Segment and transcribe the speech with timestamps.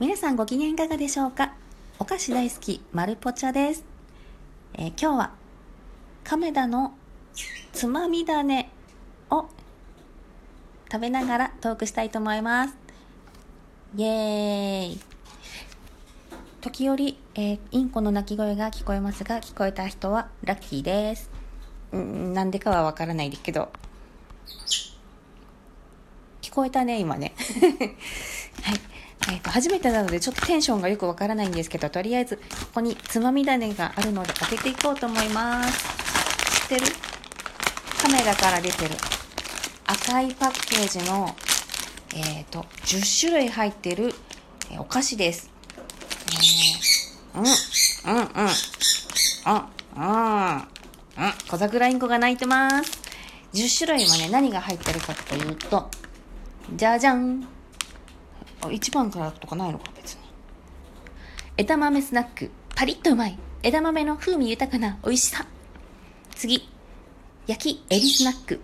[0.00, 1.54] 皆さんご機嫌いかがでしょうか？
[1.98, 3.84] お菓子大好き、まるぽちゃです。
[4.74, 5.32] えー今日は、
[6.22, 6.94] 亀田の
[7.72, 8.70] つまみ種
[9.30, 9.46] を
[10.88, 12.76] 食べながらトークしたいと思います。
[13.96, 15.00] イエーイ
[16.60, 21.28] 時折、えーインコの鳴き声が聞こえますが、聞こえた人はラッキーです。
[21.92, 23.72] んなんでかはわからないですけど、
[26.40, 27.34] 聞こえたね、今ね。
[28.62, 28.80] はい。
[29.30, 32.42] えっ、と、初めてなのでちょっとテンションがよくわからないんですけど、とりあえず、こ
[32.74, 35.84] こにつまみ種があるので開けていこうと思います。
[36.70, 36.86] 知ってる？
[38.00, 38.94] カメラから出てる
[39.86, 41.34] 赤いパッケージの、
[42.14, 44.14] えっ、と、10種類入ってる、
[44.70, 45.50] えお菓子です。
[47.34, 50.68] うん、うん、うん、うん、うん、うん。
[51.48, 53.02] 小桜インコが鳴いてます。
[53.54, 55.90] 10種類はね、何が入ってるかというと、
[56.76, 57.57] じゃじゃん。
[58.60, 60.20] あ、1番からとかないのか、別に。
[61.56, 63.38] 枝豆スナック、パリッとうまい。
[63.62, 65.46] 枝豆の風味豊かな美味しさ。
[66.34, 66.68] 次、
[67.46, 68.60] 焼きエビスナック、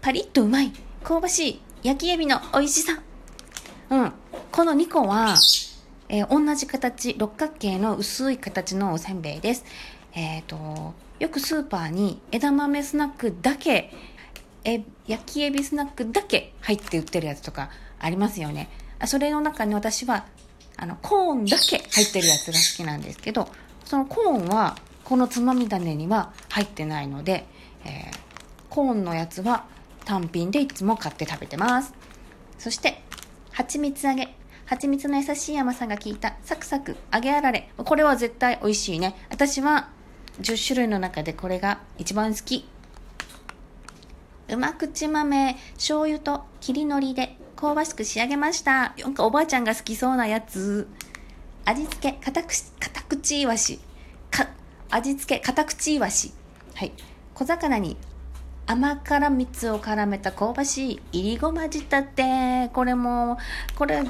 [0.00, 0.72] パリッとうまい。
[1.02, 3.00] 香ばしい焼きエビの美味しさ。
[3.90, 4.12] うん。
[4.50, 5.34] この2個は、
[6.08, 9.64] えー同じ形、六角形の薄い形のおせんべいです。
[10.14, 13.92] えっ、と、よくスーパーに枝豆スナックだけ、
[14.64, 18.68] え、焼きエビスナックだけ入って売ってるやつとかありますよね。
[19.06, 20.26] それの中に私は、
[20.76, 23.48] あの、コーンだけ入ってるやつが好きなんですけど、
[23.84, 27.46] そのコーンは、このつまみ種には入ってないので、
[27.84, 28.28] えー
[28.78, 29.64] コーンのやつは
[30.04, 31.92] 単品でいつも買って食べてます。
[32.58, 33.02] そして、
[33.50, 34.34] 蜂蜜揚げ。
[34.66, 37.70] 蜂蜜の優しい甘さが効いたサクサク揚げあられ。
[37.76, 39.16] これは絶対美味しいね。
[39.30, 39.88] 私は
[40.40, 42.68] 10種類の中でこれが一番好き。
[44.50, 48.94] うま口豆、醤油と切り海苔で香ばしく仕上げました。
[48.96, 50.86] なんかおばあちゃんが好きそうなやつ。
[51.64, 53.80] 味付け、片口、片口いわし。
[54.30, 54.46] か、
[54.90, 56.32] 味付け、片口いわし。
[56.76, 56.92] はい。
[57.34, 57.96] 小魚に
[58.66, 62.70] 甘辛蜜を絡めた香ばしいいりごま仕立て。
[62.72, 63.38] これも、
[63.74, 64.04] これ、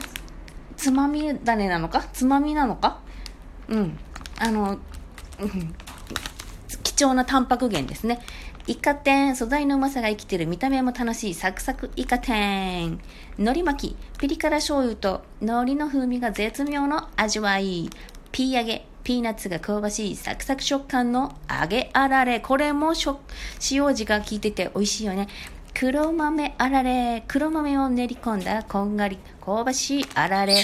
[0.77, 2.05] つまみ種なのか？
[2.12, 3.01] つまみなのか？
[3.69, 3.99] うん。
[4.39, 4.78] あの、
[5.41, 5.75] うん
[6.83, 8.21] 貴重なタンパク源ですね。
[8.69, 13.01] イカ天、素材のうまさが生きてる見た目も楽しいサクサクイカ天。
[13.39, 17.89] 海苔巻き、ピリ辛醤油と海苔の風味が絶妙の味わい。
[18.31, 22.41] ピー揚げ、ピーナッツが香ばしいサクサク食感の揚げあられ。
[22.41, 23.21] これもしょ
[23.71, 25.28] 塩味が効いてて美味しいよね。
[25.73, 27.25] 黒豆あられ。
[27.27, 30.62] 黒豆を練り込んだこんがり香ばしいあられ。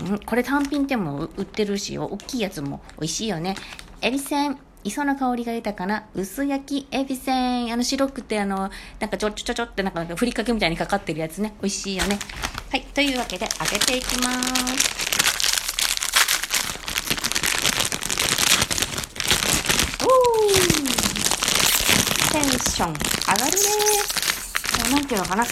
[0.00, 3.54] うん、これ単品でも売ってるし、大きいやつも美味しいよね。
[4.00, 4.58] エビせん。
[4.86, 7.72] 磯の香りが豊かな薄焼きエビせん。
[7.72, 8.70] あの白くてあの、
[9.00, 11.54] なんかちょちょちょちょってなんかふりかけみたいにかかってるやつね。
[11.60, 12.20] 美味しいよね。
[12.70, 12.82] はい。
[12.94, 14.38] というわけで揚げていきます。
[20.04, 20.54] おー
[22.32, 24.92] テンション上がるねー。
[24.92, 25.44] なんていうのかな。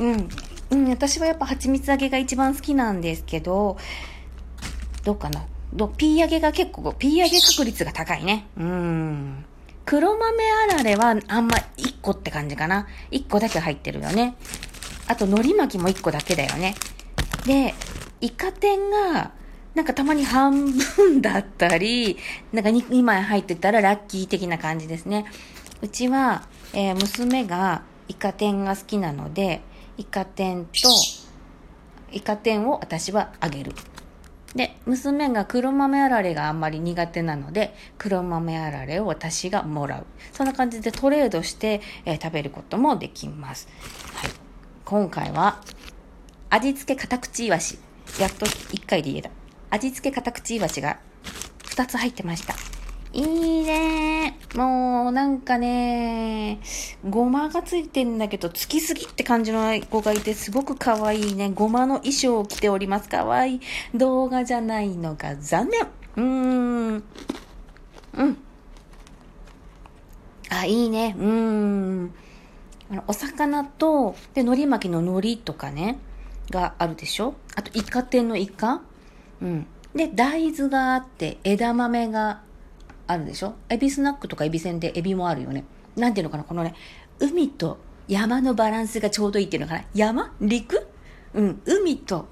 [0.00, 0.28] うん。
[0.70, 3.78] うん、私はやっぱ蜂蜜揚げが一番好きなんですけど、
[5.04, 5.46] どうかな。
[5.72, 8.46] どピー揚げが結構、ピー揚げ確率が高いね。
[8.56, 9.44] うん。
[9.84, 10.36] 黒豆
[10.70, 12.86] あられはあんま1個って感じかな。
[13.10, 14.34] 1個だけ入ってるよね。
[15.06, 16.74] あと、海苔巻きも1個だけだよね。
[17.46, 17.74] で、
[18.20, 19.32] イカ天が、
[19.74, 22.18] なんかたまに半分だったり、
[22.52, 25.26] なんか 2, 2枚入ってたらラッキー的な感じですね。
[25.82, 26.42] うちは、
[26.72, 29.62] えー娘がイカ天が好きなので、
[29.96, 30.70] イカ天と、
[32.12, 33.72] イカ天を私はあげる。
[34.54, 40.06] で、娘が黒豆あられがあんまり苦手なので、黒豆あられを私がもらう。
[40.32, 43.68] そんな感じでトレードして、えー食べることもできます。
[44.14, 44.30] はい。
[44.84, 45.60] 今回は、
[46.48, 47.78] 味付け片口いわし。
[48.18, 49.30] やっと1回で言えた。
[49.70, 50.98] 味付け片口いわしが
[51.66, 52.54] 2つ入ってました。
[53.12, 54.09] いいねー
[54.54, 56.60] もう、なんかね
[57.08, 61.50] ごまがついてんだけど、つきすぎって感じの子がいて、すごく可愛いね。
[61.54, 63.08] ごまの衣装を着ております。
[63.08, 63.60] 可愛い
[63.94, 65.80] 動画じゃないのが残念。
[65.82, 66.22] うー
[66.96, 67.04] ん。
[68.14, 68.36] うん。
[70.50, 71.14] あ、いいね。
[71.16, 72.14] うーん。
[73.06, 75.98] お魚と、で、海苔巻きの海苔とかね、
[76.50, 77.34] があるでしょ？
[77.54, 78.82] あと、イカ天のイカ？
[79.40, 79.66] うん。
[79.94, 82.42] で、大豆があって、枝豆が
[83.10, 83.54] あるでしょ？
[83.68, 85.64] エビスナックとかエビせんでエビもあるよね。
[85.96, 86.44] なんていうのかな？
[86.44, 86.74] このね、
[87.18, 87.78] 海と
[88.08, 89.84] 山のバランスがちょうどいいっていうのかな？
[89.94, 90.32] 山？
[90.40, 90.86] 陸？
[91.34, 91.62] うん。
[91.64, 92.26] 海と、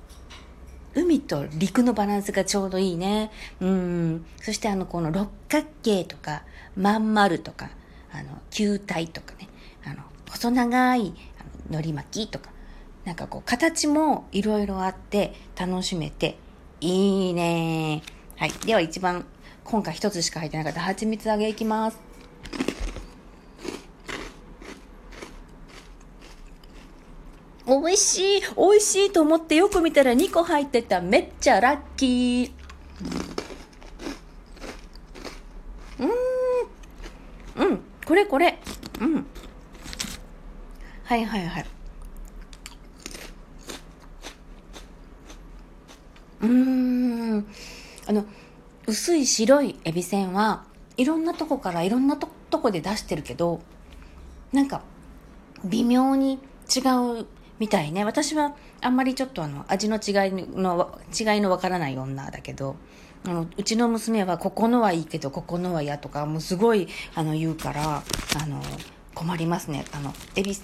[0.95, 3.31] 海と陸のバランスがちょうどいいね。
[3.61, 4.27] うん。
[4.41, 6.43] そしてあの、この六角形とか、
[6.77, 7.71] まん丸とか、
[8.13, 9.49] あの、球体とかね。
[9.85, 12.51] あの、細長い、あの海苔巻きとか、
[13.05, 16.37] なんかこう、形もいろいろあって楽しめて
[16.81, 18.03] いいね
[18.37, 18.51] はい。
[18.67, 19.25] では一番、
[19.71, 22.01] 今回一つしか入ってなかった蜂蜜揚げいきます。
[27.67, 31.03] 美味しい美味しいと思ってよく見たら2個入ってた。
[31.03, 32.51] めっちゃラッキー。
[37.59, 37.69] うん。
[37.69, 37.81] うん。
[38.07, 38.59] これこれ。
[39.01, 39.27] うん。
[41.05, 41.67] はいはいはい。
[46.41, 46.88] うーん。
[48.89, 50.65] 薄い白いエビせんは
[50.97, 52.27] いろんなとこからいろんなと
[52.59, 53.61] こで出してるけど、
[54.51, 54.81] なんか
[55.63, 56.39] 微妙に
[56.75, 56.81] 違
[57.21, 57.27] う
[57.59, 58.07] みたいね。
[58.07, 62.77] 私はあんまりちょっとあの味の違いの、違いのわからない女だけど、
[63.27, 68.03] あのうちの娘はここのはいいけどここのは嫌とかもうすごいあの言うから
[68.43, 68.63] あの
[69.15, 70.57] 困りますねあのエビ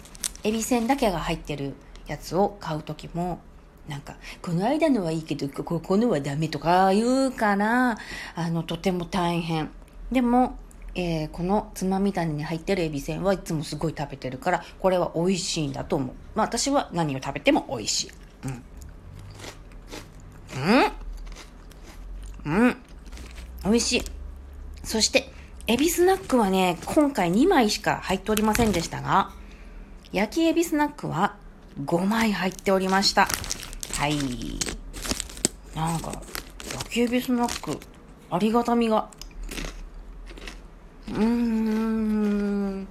[0.45, 1.75] エビせんだけが入ってる
[2.07, 3.41] やつを買う時も
[3.89, 7.99] なんか、この間のはいいけど、ここのはダメとか言うから、
[8.35, 9.71] あの、とても大変。
[10.11, 10.59] でも、
[10.95, 16.15] えー、このつまみ種に入ってるエビせんはいつもすごい食べてるから、これは美味しいんだと思う。
[16.35, 18.11] まあ私は何を食べても美味しい。
[18.45, 18.63] うん。
[22.47, 22.65] うん。
[22.67, 22.77] うん。
[23.65, 24.03] 美味しい。
[24.85, 25.31] そして、
[25.67, 29.31] エビスナックはね、今回2枚しか入っておりませんでしたが、
[30.13, 31.37] 焼きエビスナックは
[31.83, 33.27] 5枚入っておりました。
[33.97, 34.19] はい。
[35.75, 36.21] なんか、
[36.73, 37.79] 焼きエビスナック、
[38.31, 39.09] ありがたみが
[41.09, 42.89] うーん。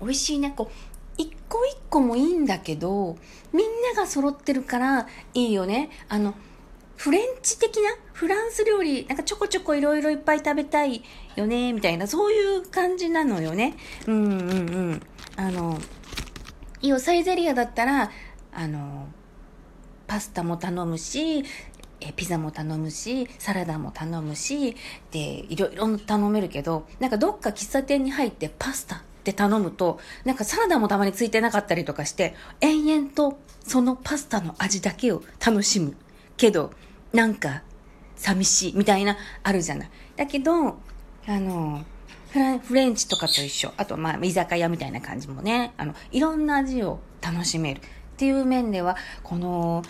[0.00, 0.52] 美味しいね。
[0.56, 0.74] こう、
[1.16, 3.16] 一個一個もいいんだけど、
[3.52, 5.90] みんなが揃ってるからいいよね。
[6.08, 6.34] あの、
[6.96, 11.02] フレンチ的なフランス料理、なんかちょこちょこいろいろいっぱい食べたい
[11.36, 13.76] よね、みたいな、そういう感じなのよね。
[14.06, 14.54] うんうんう
[14.94, 15.02] ん。
[15.36, 15.78] あの、
[16.82, 18.10] いいよ、サイゼリアだったら、
[18.52, 19.06] あの、
[20.08, 21.44] パスタも頼むし、
[22.00, 24.76] えピザも頼むし、サラダも頼むし、
[25.12, 35.96] で、いろいろ頼めるけど、なんかどっか喫茶店に入ってパスタって頼むと、なんかサラダもたまについてなかったりとかして、延々とそのパスタの味だけを楽しむ。
[36.36, 36.72] けど、
[37.12, 37.62] なんか
[38.16, 39.90] 寂しいみたいなあるじゃない。
[40.16, 40.78] だけど、
[41.28, 41.84] あの、
[42.66, 43.72] フレンチとかと一緒。
[43.76, 47.80] あと、まあ、居酒屋みたいな感じもね、あの、いろんな味を楽しめる。
[47.80, 47.82] っ
[48.16, 49.82] ていう面では、この、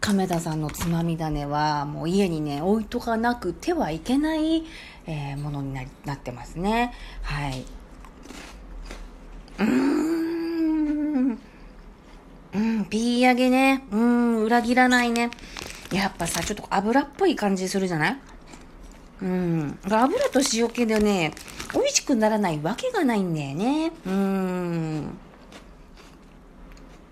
[0.00, 4.64] 亀田さんのつまみ種はもう家にね置いとかなくてはいけない、
[5.06, 6.92] えー、ものにななってますね。
[7.22, 7.64] はい。
[9.60, 11.38] うーん。
[12.54, 13.84] うんピー揚げね。
[13.92, 15.30] うん裏切らないね。
[15.92, 18.16] やっぱさちょっと油っぽい感じするじゃない？
[19.22, 21.32] うん油と塩気でね
[21.72, 25.18] 美味しくならないわけがないんだよねうん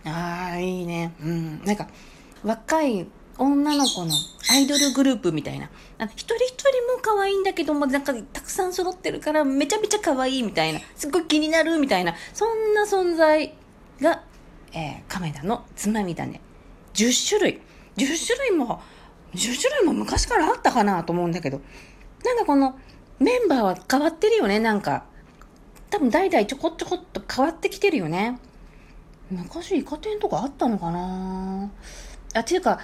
[0.05, 1.87] ああいいねうんなんか
[2.43, 3.07] 若い
[3.39, 4.13] 女の子の
[4.51, 5.71] アイドルグループみたいな。
[6.15, 10.81] 一人一人も可愛いんだけども、なんかたくさん揃ってるからめちゃめちゃ可愛いみたいな。
[10.95, 12.15] すっごい気になるみたいな。
[12.35, 13.55] そんな存在
[13.99, 14.23] が、
[14.75, 16.43] えー、亀田のつまみだね。
[16.93, 17.61] 10種類。
[17.97, 18.83] 10種類も、
[19.35, 21.63] 10種類も昔からあったかなと思うんだけど。
[22.25, 22.79] なんかこの
[23.19, 25.05] メンバーは変わってるよね、なんか。
[25.91, 28.39] 多分代々ちょこちょこっと変わってきてるよね。
[29.31, 31.71] 昔イカ天とかあったのかな
[32.35, 32.81] あ、ていうか、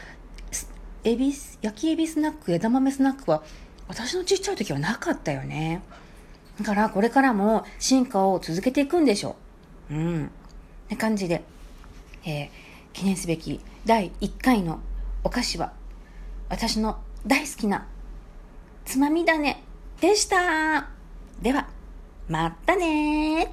[1.04, 3.42] エビス、焼きエビスナック、枝豆スナックは、
[3.88, 5.82] 私のちっちゃい時はなかったよね。
[6.58, 9.36] だから、これからも進化を続けていくんでしょ
[9.90, 9.94] う。
[9.94, 10.30] うん。
[10.88, 11.44] な感じで、
[12.24, 12.48] えー、
[12.92, 14.80] 記念すべき第1回の
[15.22, 15.72] お菓子は、
[16.48, 17.86] 私の大好きな
[18.86, 19.64] つまみだね
[20.00, 20.88] でした。
[21.42, 21.66] では、
[22.28, 23.52] またね